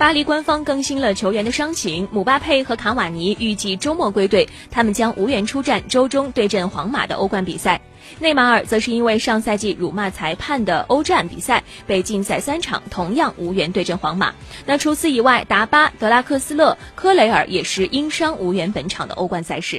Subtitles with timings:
[0.00, 7.78] 巴黎官方更新了球员的伤情姆巴佩和卡瓦尼预计周末归队他们将无缘出战周中对阵皇马的欧冠比赛。
[8.18, 14.32] 内马尔则是因为上赛季辱骂裁判的欧战比赛被禁赛三场同样无缘对阵皇马。
[14.64, 19.78] 那除此以外达巴德拉克斯勒科雷尔也是因伤无缘本场的欧冠赛事。